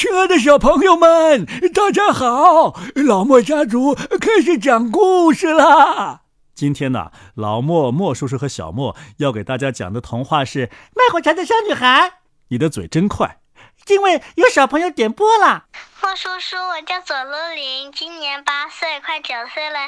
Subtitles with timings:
[0.00, 1.44] 亲爱的小朋友们，
[1.74, 2.74] 大家好！
[2.94, 6.22] 老莫家族开始讲故事啦。
[6.54, 12.08] 今天呢，老莫、莫叔叔和小莫要给大家讲的童话是《卖火柴的小女孩》。
[12.48, 13.40] 你的嘴真快，
[13.88, 15.66] 因为有小朋友点播了。
[16.00, 19.80] 莫叔叔，我叫左露琳，今年八岁，快九岁了。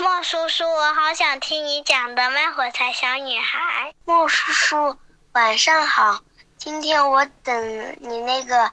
[0.00, 3.90] 莫叔叔，我好想听你讲的《卖火柴小女孩》。
[4.04, 4.96] 莫叔叔，
[5.34, 6.22] 晚上好。
[6.62, 7.54] 今天我等
[8.00, 8.70] 你那个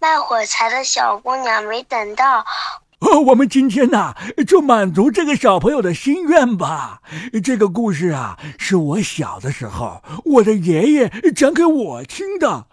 [0.00, 2.44] 卖火柴的小姑娘没等到，
[2.98, 4.12] 哦，我们今天呐
[4.44, 7.00] 就满足这个小朋友的心愿吧。
[7.44, 12.66] 这个故事啊是我小的时候我的爷爷讲给我听的。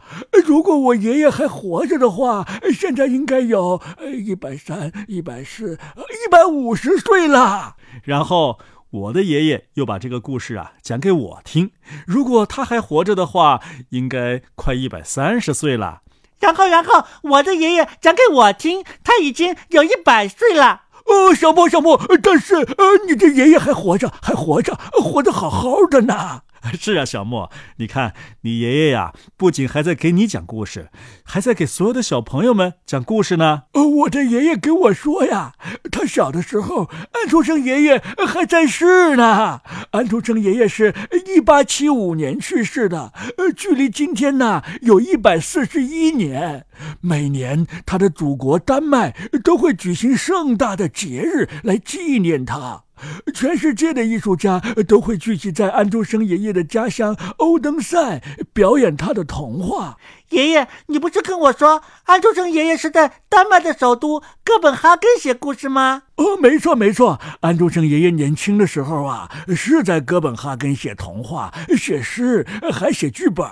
[0.44, 2.44] 如果我爷爷还活着的话，
[2.74, 3.80] 现在应该有
[4.18, 7.76] 一百三、一百四、一百五十岁了。
[8.04, 8.58] 然后。
[8.95, 11.72] 我的爷爷又把这个故事啊讲给我听。
[12.08, 16.02] 如果他还活着的话，应该快一百三十岁了。
[16.40, 20.84] 然后，然后我的爷爷讲给我听，他已经有一百岁了。
[21.05, 26.43] 哦，小莫，小莫，但是呃，你的爷爷还活着，还活着，活得好好的呢。
[26.80, 30.90] 是啊，小莫，你看你爷爷呀，不仅还在给你讲故事，
[31.24, 33.63] 还在给所有的小朋友们讲故事呢。
[33.96, 35.54] 我的爷爷给我说呀，
[35.91, 39.62] 他小的时候，安徒生爷爷还在世呢。
[39.91, 40.93] 安徒生爷爷是
[41.26, 46.66] 一八七五年去世的，呃，距离今天呢有一百四十一年。
[46.99, 52.85] 每年他的祖国丹麦都会举行盛大的节日来纪念他。
[53.34, 58.21] 全世界的艺术家都会聚集在安徒生爷爷的家乡欧登塞
[58.54, 59.98] 表演他的童话。
[60.29, 66.03] 爷爷，你不是跟我说安徒生爷爷是在丹麦的首都哥本哈根写故事吗？
[66.18, 73.46] 哦，没错没错，安徒生爷爷年轻的时候啊，是在哥本哈根写童话、写诗，还写剧本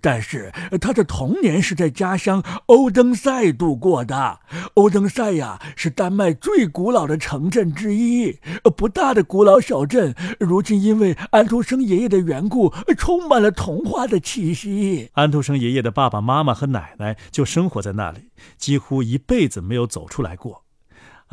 [0.00, 4.40] 但是他的童年是在家乡欧登塞度过的。
[4.74, 8.38] 欧登塞呀，是丹麦最古老的城镇之一，
[8.76, 15.10] 不大的古老小镇，如今因为安徒生爷爷的缘故，充满了童话的气息。
[15.12, 20.63] 安徒生爷爷的爸爸妈妈和奶奶就生活在那里，几乎一辈子没有走出来过。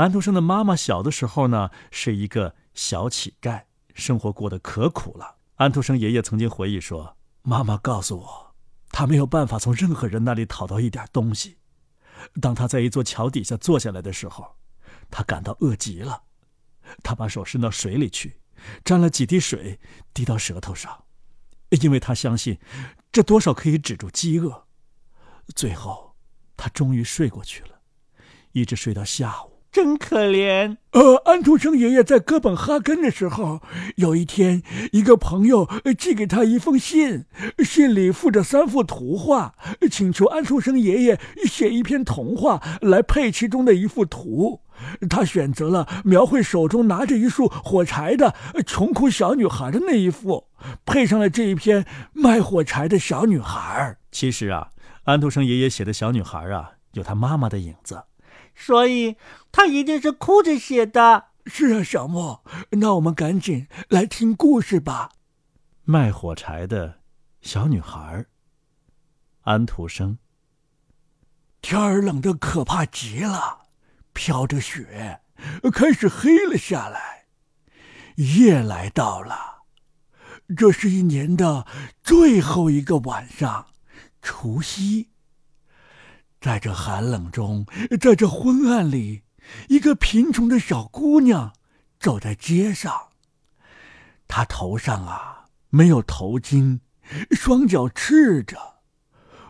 [0.02, 5.36] 安徒生的妈妈小的时候呢，是一个小乞丐，生活过得可苦了。
[5.58, 8.56] 安徒生爷爷曾经回忆说：“妈妈告诉我，
[8.90, 11.60] 他没有办法从任何人那里讨到一点东西。
[12.42, 14.56] 当他在一座桥底下坐下来的时候，
[15.12, 16.24] 他感到饿极了。
[17.04, 18.42] 他把手伸到水里去，
[18.84, 19.80] 沾了几滴水，
[20.16, 21.04] 滴到舌头上，
[21.80, 22.58] 因为他相信，
[23.12, 24.66] 这多少可以止住饥饿。
[25.56, 26.16] 最后，
[26.58, 27.82] 他终于睡过去了，
[28.54, 30.76] 一直睡到下午。”真可怜。
[30.92, 33.62] 呃，安徒生爷爷在哥本哈根的时候，
[33.96, 34.62] 有一天，
[34.92, 37.24] 一个朋友寄给他一封信，
[37.60, 39.56] 信里附着三幅图画，
[39.90, 44.60] 请求安徒生爷爷写一篇童话来配其中的一幅图。
[45.10, 50.48] 他选择了描绘手中拿着一束火柴的穷苦小女孩的那一幅，
[50.86, 53.96] 配上了这一篇卖火柴的小女孩。
[54.12, 54.70] 其实啊，
[55.04, 58.02] 安徒生爷爷写的小女孩啊，有他妈妈的影子。
[58.56, 59.18] 所以，
[59.52, 61.28] 他一定是哭着写的。
[61.48, 65.10] 是啊，小莫，那我们赶紧来听故事吧。
[65.84, 67.00] 卖火柴的
[67.42, 68.26] 小女孩，
[69.42, 70.20] 安徒生。
[71.62, 73.68] 天儿冷的可怕极了，
[74.14, 75.22] 飘着雪，
[75.74, 77.26] 开始黑了下来。
[78.18, 79.64] 夜来到了，
[80.56, 81.66] 这是一年的
[82.04, 83.68] 最后一个晚上，
[84.22, 85.11] 除夕。
[86.42, 87.68] 在这寒冷中，
[88.02, 89.22] 在这昏暗里，
[89.70, 91.54] 一个贫穷的小姑娘
[92.00, 93.10] 走在街上。
[94.28, 96.80] 她头上啊没有头巾，
[97.30, 98.58] 双脚赤着。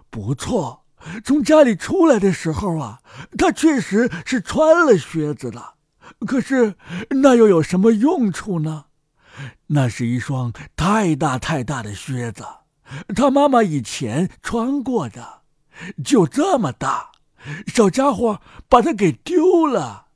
[0.10, 0.86] 不错，
[1.24, 3.02] 从家里出来的时候啊，
[3.38, 5.76] 她确实是穿了靴子的。
[6.28, 6.76] 可是
[7.22, 8.88] 那又有什么用处呢？
[9.68, 12.46] 那是一双太大太大的靴子，
[13.16, 15.41] 她妈妈以前穿过的。
[16.04, 17.12] 就这么大，
[17.68, 20.08] 小家伙把它给丢了。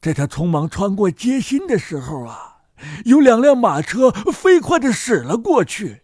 [0.00, 2.62] 在他匆忙穿过街心的时候啊，
[3.04, 6.02] 有两辆马车飞快的驶了过去。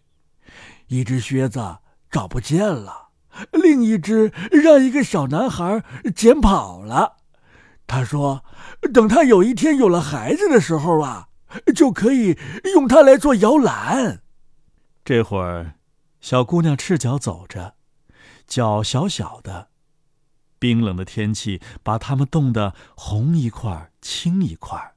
[0.87, 1.79] 一只靴子
[2.09, 3.09] 找不见了，
[3.51, 5.83] 另一只让一个小男孩
[6.15, 7.17] 捡跑了。
[7.85, 8.43] 他说
[8.93, 11.27] ：“等他有一天有了孩子的时候啊，
[11.75, 12.37] 就可以
[12.73, 14.21] 用它来做摇篮。”
[15.03, 15.73] 这会儿，
[16.21, 17.75] 小姑娘赤脚走着。
[18.49, 19.69] 脚小小的，
[20.57, 24.95] 冰冷的天气把它们冻得红一块青一块。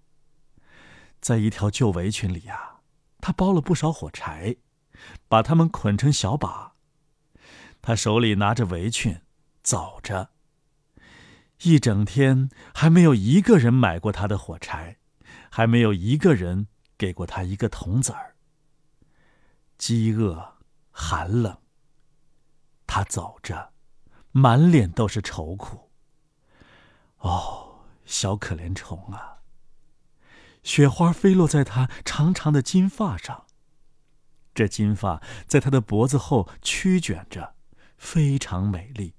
[1.20, 2.80] 在一条旧围裙里呀，
[3.20, 4.56] 他包了不少火柴，
[5.28, 6.72] 把它们捆成小把。
[7.82, 9.20] 他手里拿着围裙，
[9.62, 10.30] 走着。
[11.62, 14.96] 一整天还没有一个人买过他的火柴，
[15.50, 16.66] 还没有一个人
[16.96, 18.34] 给过他一个铜子儿。
[19.76, 20.54] 饥饿，
[20.90, 21.58] 寒冷。
[22.94, 23.72] 他走着，
[24.32, 25.88] 满脸都是愁苦。
[27.20, 29.38] 哦，小可怜虫啊！
[30.62, 33.46] 雪花飞落在他长长的金发上，
[34.54, 37.54] 这金发在他的脖子后曲卷着，
[37.96, 39.14] 非常美丽。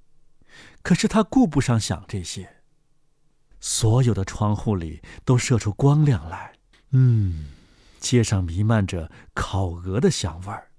[0.83, 2.57] 可是他顾不上想这些。
[3.59, 6.53] 所有的窗户里都射出光亮来，
[6.91, 7.49] 嗯，
[7.99, 10.69] 街上弥漫着烤鹅的香味儿。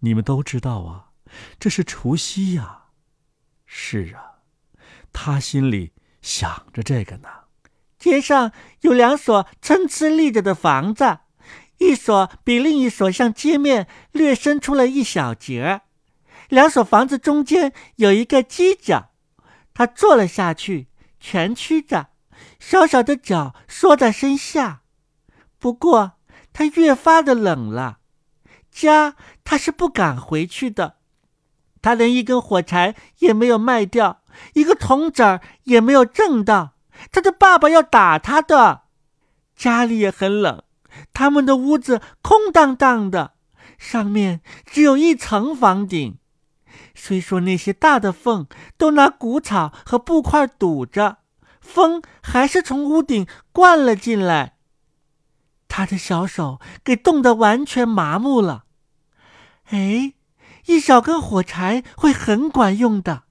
[0.00, 1.09] 你们都知道啊，
[1.58, 2.84] 这是除夕呀。
[3.66, 4.40] 是啊，
[5.12, 7.28] 他心里想着这个呢。
[7.98, 11.18] 街上有两所参差立着的房子，
[11.78, 15.82] 一所比另一所向街面略伸出了一小截儿
[16.48, 19.10] 两所房子中间有一个犄角。
[19.72, 20.88] 他坐了下去，
[21.20, 22.08] 蜷曲着，
[22.58, 24.82] 小小的脚缩在身下。
[25.58, 26.12] 不过
[26.52, 28.00] 他越发的冷了，
[28.70, 30.99] 家他是不敢回去的。
[31.82, 34.22] 他连一根火柴也没有卖掉，
[34.54, 36.74] 一个铜子儿也没有挣到。
[37.10, 38.82] 他的爸爸要打他的。
[39.56, 40.62] 家里也很冷，
[41.12, 43.34] 他们的屋子空荡荡的，
[43.78, 46.18] 上面只有一层房顶。
[46.94, 48.46] 虽说那些大的缝
[48.76, 51.18] 都拿谷草和布块堵着，
[51.60, 54.56] 风还是从屋顶灌了进来。
[55.68, 58.64] 他的小手给冻得完全麻木了。
[59.66, 60.14] 哎，
[60.66, 63.24] 一小根火柴会很管用的，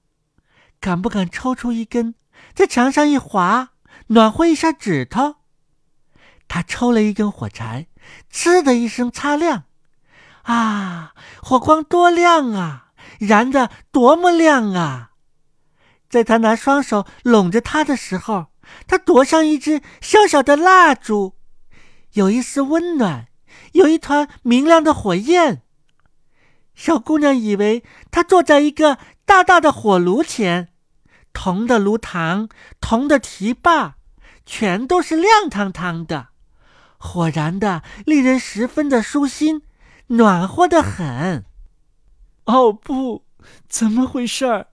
[0.80, 2.14] 敢不敢抽出一根，
[2.54, 3.70] 在墙上一划，
[4.08, 5.36] 暖和一下指头？
[6.48, 7.86] 他抽了一根火柴，
[8.32, 9.64] 呲的一声擦亮，
[10.42, 12.88] 啊，火光多亮啊！
[13.18, 15.12] 燃的多么亮啊！
[16.08, 18.46] 在他拿双手拢着他的时候，
[18.86, 21.34] 他多像一只小小的蜡烛，
[22.14, 23.28] 有一丝温暖，
[23.72, 25.62] 有一团明亮的火焰。
[26.80, 28.96] 小姑娘以为她坐在一个
[29.26, 30.68] 大大的火炉前，
[31.34, 32.48] 铜的炉膛、
[32.80, 33.96] 铜的提把，
[34.46, 36.28] 全都是亮堂堂的，
[36.96, 39.60] 火燃的令人十分的舒心，
[40.06, 41.44] 暖和的很。
[42.46, 43.26] 哦不，
[43.68, 44.68] 怎么回事儿？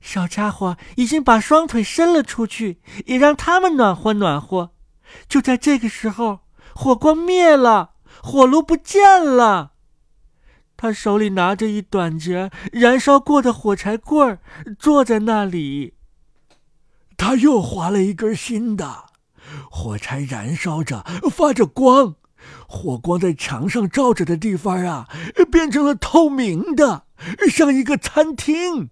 [0.00, 4.72] 小家伙已经把双腿伸了出去，也让他们暖和暖和。
[5.28, 6.40] 就在这个时候，
[6.74, 7.92] 火光灭了，
[8.24, 9.74] 火炉不见了。
[10.78, 14.38] 他手里拿着一短截燃烧过的火柴棍儿，
[14.78, 15.94] 坐在那里。
[17.16, 19.06] 他又划了一根新的，
[19.68, 22.14] 火柴燃烧着，发着光。
[22.68, 25.08] 火光在墙上照着的地方啊，
[25.50, 27.06] 变成了透明的，
[27.50, 28.90] 像一个餐厅。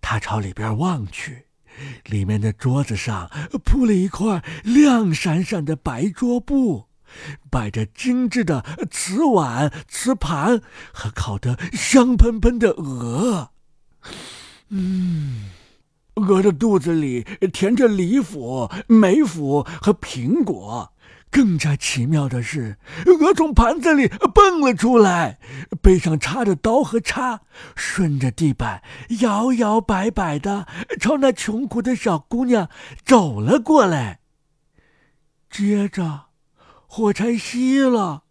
[0.00, 1.44] 他朝里边望去，
[2.06, 3.30] 里面的桌子上
[3.62, 6.86] 铺了一块亮闪闪的白桌布，
[7.50, 10.60] 摆着精致的瓷碗、瓷盘
[10.92, 13.50] 和烤得香喷喷的鹅。
[14.68, 15.50] 嗯，
[16.14, 20.92] 鹅的肚子里填着梨脯、梅脯和苹果。
[21.32, 22.76] 更加奇妙的是，
[23.06, 25.38] 鹅从盘子里蹦了出来，
[25.80, 27.42] 背上插着刀和叉，
[27.76, 28.82] 顺着地板
[29.20, 30.66] 摇摇摆摆的
[30.98, 32.68] 朝那穷苦的小姑娘
[33.04, 34.18] 走了过来。
[35.48, 36.29] 接着，
[36.92, 38.24] 火柴熄了，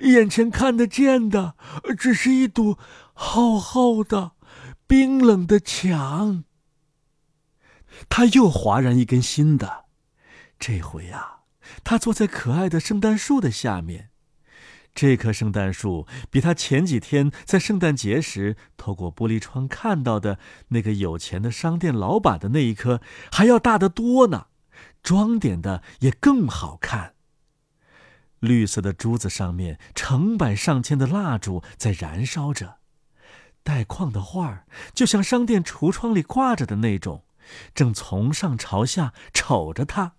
[0.00, 1.54] 眼前看得见的
[1.96, 2.76] 只是一堵
[3.12, 4.32] 厚厚的、
[4.84, 6.42] 冰冷的墙。
[8.08, 9.84] 他又划燃一根新的，
[10.58, 11.42] 这回呀。
[11.84, 14.10] 他坐在可爱的圣诞树的下面，
[14.92, 24.48] 这棵圣诞树比他前几天在圣诞节时透过玻璃窗看到的那个有钱的商店老板的那一棵还要大得多呢，
[25.00, 27.13] 装点的也更好看。
[28.44, 32.78] 绿色的珠子上面成百上千的蜡烛在燃烧着，
[33.62, 37.24] 带框的画儿就像商店橱窗里挂着的那种，
[37.74, 40.14] 正从上朝下瞅着他。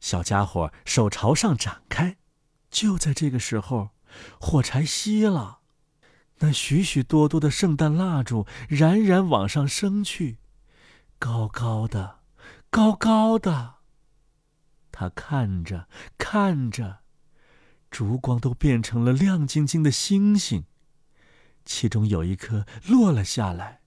[0.00, 2.18] 小家伙手朝上展开，
[2.70, 3.90] 就在这个时候，
[4.38, 5.60] 火柴熄了，
[6.40, 10.38] 那许许多多的圣诞蜡烛冉冉往上升去，
[11.18, 12.18] 高高的，
[12.68, 13.76] 高高的。
[14.92, 15.88] 他看着
[16.18, 17.00] 看着，
[17.94, 20.64] 烛光都变成了亮晶晶的星星，
[21.64, 23.82] 其中有一颗落了下来，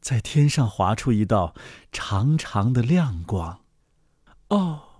[0.00, 1.52] 在天上划出一道
[1.90, 3.64] 长长的亮光。
[4.50, 4.90] 哦。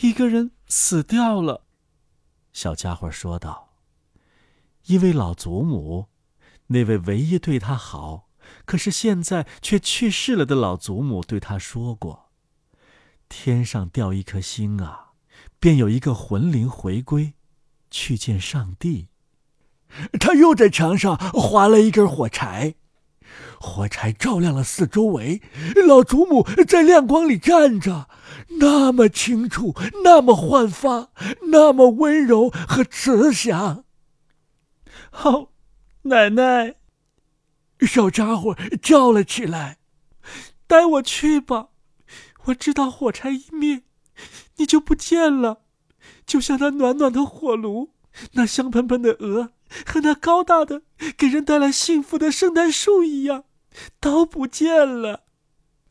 [0.00, 1.66] 一个人死掉了，
[2.54, 3.74] 小家伙说道。
[4.86, 6.08] 一位老祖母，
[6.68, 8.30] 那位唯一对他好、
[8.64, 12.30] 可是现在却去世了的老祖母对他说过
[13.28, 15.12] ：“天上掉一颗星啊，
[15.60, 17.34] 便有一个魂灵回归，
[17.94, 19.06] 去见上帝。”
[20.18, 22.74] 他又在墙上划了一根火柴，
[23.60, 25.40] 火柴照亮了四周围。
[25.86, 28.08] 老祖母在亮光里站着，
[28.58, 29.72] 那么清楚，
[30.02, 31.10] 那么焕发，
[31.52, 33.84] 那么温柔和慈祥。
[35.10, 35.52] 好，
[36.02, 36.74] 奶奶。
[37.80, 39.78] 小家伙叫了起来
[40.66, 41.68] ：“带我去吧！
[42.46, 43.82] 我知道火柴一灭，
[44.56, 45.63] 你就不见了，
[46.26, 47.90] 就像那暖暖的火炉，
[48.32, 49.52] 那香喷喷的鹅
[49.86, 50.82] 和那高大的、
[51.16, 53.44] 给人带来幸福的圣诞树一样，
[54.00, 55.24] 都不见了。”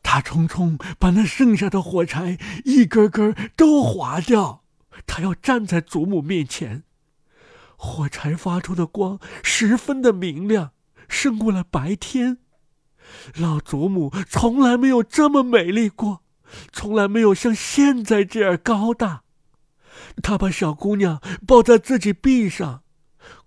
[0.02, 4.64] 他匆匆把那剩下的火柴一根根都划掉，
[5.06, 6.84] 他要站在祖母面前。
[7.76, 10.70] 火柴发出的光十分的明亮。
[11.06, 12.38] 胜过了白天，
[13.36, 16.22] 老祖母从来没有这么美丽过，
[16.72, 19.23] 从来没有像现在这样高大。
[20.22, 22.82] 他把小姑娘抱在自己臂上，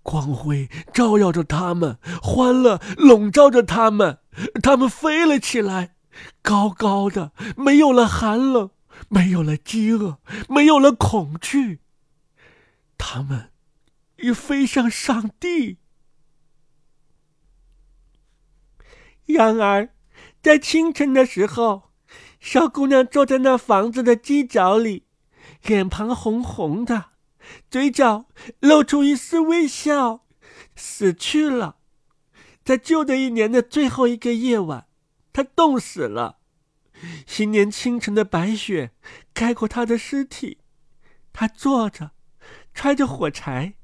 [0.02, 4.18] 光辉照耀着他们，欢乐笼罩着他们，
[4.62, 5.96] 他们飞了起来，
[6.42, 8.70] 高高的，没有了寒冷，
[9.08, 11.80] 没有了饥饿，没有了恐惧，
[12.96, 13.50] 他们
[14.16, 15.78] 已飞向上帝。
[19.26, 19.90] 然而，
[20.42, 21.90] 在清晨的时候，
[22.40, 25.04] 小姑娘坐在那房子的犄角里，
[25.62, 27.06] 脸庞红红的，
[27.70, 28.26] 嘴角
[28.60, 30.26] 露出一丝微笑，
[30.74, 31.76] 死去了。
[32.64, 34.86] 在旧的一年的最后一个夜晚，
[35.32, 36.38] 他冻死了。
[37.26, 38.90] 新年清晨的白雪
[39.32, 40.58] 盖过他的尸体，
[41.32, 42.10] 他坐着，
[42.74, 43.74] 揣着火柴，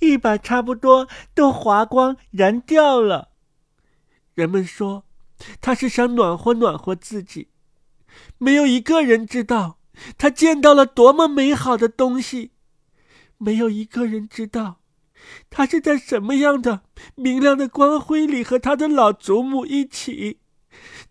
[0.00, 3.30] 一把差不多都划光燃掉了。
[4.34, 5.06] 人们说，
[5.60, 7.48] 他是想暖和暖和自己。
[8.36, 9.78] 没有一个人知道
[10.16, 12.52] 他见到了多么美好的东西，
[13.38, 14.80] 没有一个人知道
[15.50, 16.82] 他是在什么样的
[17.14, 20.40] 明亮的光辉里和他的老祖母一起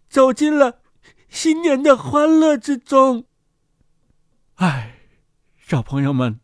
[0.10, 0.82] 走进了
[1.30, 3.26] 新年的欢乐之中。
[4.56, 4.98] 唉，
[5.58, 6.40] 小朋友们，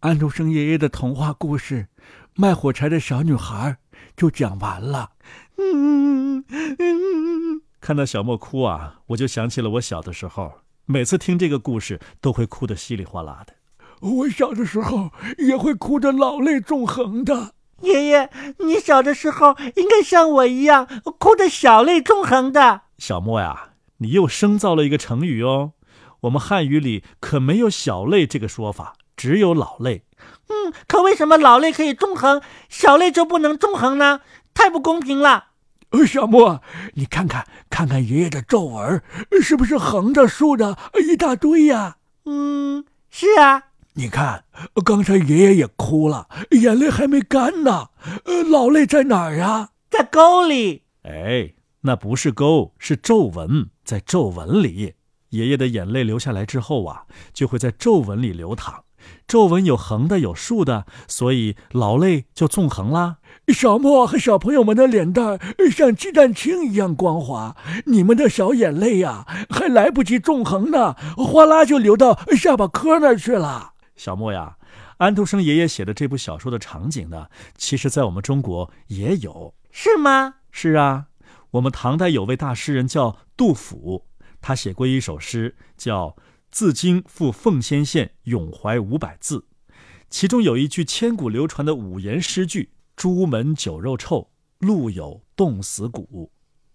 [0.00, 1.88] 安徒生爷爷的童话故事
[2.34, 3.78] 《卖火柴的小女孩》
[4.16, 5.12] 就讲完了。
[5.56, 13.54] 嗯嗯嗯嗯，看到小莫哭啊，我就想起了我小的时候，每次听这个故事都会哭得稀里哗啦的。
[14.00, 17.52] 我小的时候也会哭得老泪纵横的。
[17.82, 20.86] 爷爷，你小的时候应该像我一样
[21.18, 22.82] 哭得小泪纵横的。
[22.98, 25.72] 小莫呀，你又生造了一个成语哦。
[26.22, 30.04] 我们汉语里可没有“小泪”这个说法，只有“老泪”。
[30.48, 34.20] 嗯，可为什么老泪可以纵横，小泪就不能纵横呢？
[34.52, 35.49] 太不公平了。
[36.06, 36.62] 小莫，
[36.94, 39.02] 你看看，看看爷爷的皱纹，
[39.42, 40.78] 是不是横着竖着
[41.08, 41.98] 一大堆呀？
[42.24, 43.64] 嗯，是啊。
[43.94, 44.44] 你看，
[44.84, 47.88] 刚才爷爷也哭了，眼泪还没干呢。
[48.24, 49.70] 呃，老泪在哪儿啊？
[49.90, 50.84] 在沟里。
[51.02, 54.94] 哎，那不是沟，是皱纹，在皱纹里。
[55.30, 58.84] 爷爷的眼泪流下来之后啊，就会在皱纹里流淌。
[59.26, 63.16] 皱纹有横的，有竖的，所以老泪就纵横啦。
[63.52, 65.38] 小莫和小朋友们的脸蛋
[65.70, 73.74] 像鸡蛋清一样光滑，你们的小眼泪呀，还来不及纵横呢，哗啦就流到下巴颏那儿去了。
[73.96, 74.56] 小莫呀，
[74.98, 77.26] 安徒生爷爷写的这部小说的场景呢，
[77.56, 80.36] 其实在我们中国也有，是吗？
[80.50, 81.06] 是啊，
[81.52, 84.06] 我们唐代有位大诗人叫杜甫，
[84.40, 86.08] 他写过一首诗叫
[86.50, 89.38] 《自京赴奉先县咏怀五百字》，
[90.08, 92.70] 其中有一句千古流传的五言诗句。
[93.00, 94.28] 朱门酒肉臭，
[94.58, 96.30] 路有冻死骨，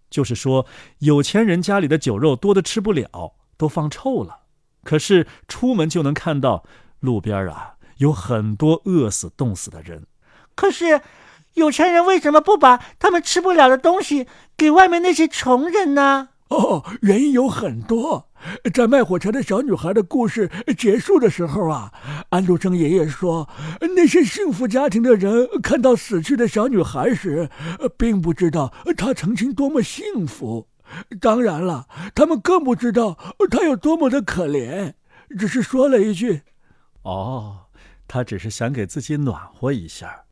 [0.10, 0.66] 就是说，
[0.98, 4.40] 有钱人家里的酒肉多的吃不了，都放臭了。
[4.84, 6.64] 可是出门就能看到
[7.00, 10.08] 路边啊，有很多饿死、冻死的人。
[10.56, 11.02] 可是，
[11.54, 14.26] 有钱人为什么不把他们吃不了的东西
[14.58, 16.30] 给外面那些穷人呢？
[16.50, 18.30] 哦，原因有很多。
[18.74, 21.92] 在卖火柴的小女孩的故事结束的时候啊，
[22.30, 23.50] 安徒生爷爷说，
[23.96, 27.50] 那些幸福家庭的人看到死去的小女孩时，
[27.98, 30.68] 并不知道她曾经多么幸福。
[31.20, 33.18] 当然了，他们更不知道
[33.50, 34.94] 她有多么的可怜，
[35.38, 36.42] 只是说了一句
[37.02, 37.66] ：“哦，
[38.08, 40.24] 她只是想给自己暖和一下。”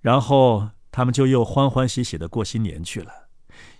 [0.00, 3.12] 然后他们就又欢欢喜喜的过新年去了。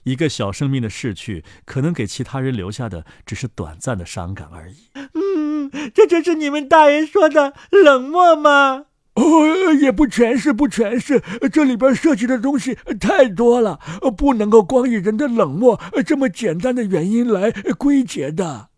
[0.04, 4.76] 一个小生命的逝去，可能给其他人留下的只是短暂的伤感而已。
[4.94, 8.86] 嗯，这就是你们大人说的冷漠吗？
[9.14, 13.78] 哦，也不全是，不全是，这里边涉及的东西太多了，
[14.16, 18.70] 不能够光以人的冷漠这么简单的原因来归结的。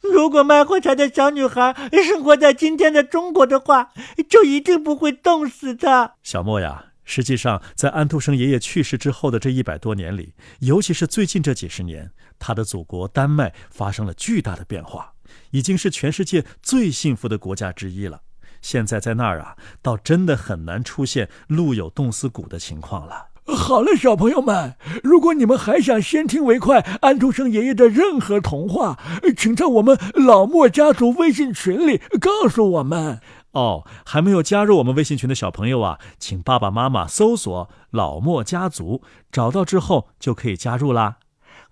[0.00, 3.90] 如果卖火柴的小女孩生活在今天的中国的话，
[4.28, 6.14] 就一定不会冻死的。
[6.22, 15.12] 小莫呀，实际上在安徒生爷爷去世之后的这一百多年里，尤其是最近这几十年，他的祖国丹麦发生了巨大的变化，
[15.50, 18.20] 已经是全世界最幸福的国家之一了。
[18.60, 23.26] 现在在那儿啊，倒真的很难出现路有冻死骨的情况了。
[23.44, 28.96] 好了，小朋友们，如果你们还想先听为快安徒生爷爷的任何童话，
[29.36, 33.20] 请在我们老莫家族微信群里告诉我们。
[33.52, 41.16] 哦，还没有加入我们微信群的小朋友啊，请爸爸妈妈搜索“老莫家族”，找到之后就可以加入啦。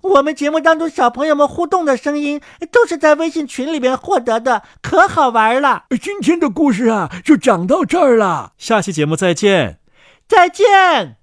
[0.02, 5.84] 我们节目当中小朋友们互动的声音都是在微信群里边获得的，可好玩了。
[6.00, 8.52] 今天的故事啊，就讲到这儿了。
[8.56, 9.78] 下期节目再见，
[10.26, 11.16] 再见。